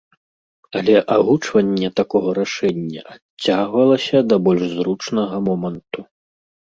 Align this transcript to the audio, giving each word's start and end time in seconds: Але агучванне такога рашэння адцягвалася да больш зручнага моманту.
Але 0.79 0.95
агучванне 1.15 1.87
такога 2.01 2.29
рашэння 2.39 3.01
адцягвалася 3.13 4.17
да 4.33 4.43
больш 4.49 4.63
зручнага 4.79 5.35
моманту. 5.51 5.99